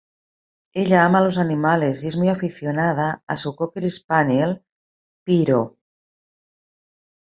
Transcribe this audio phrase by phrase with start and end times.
[0.83, 4.65] Ella ama a los animales y es muy aficionada a su cocker spaniel,
[5.23, 5.77] "Pyro".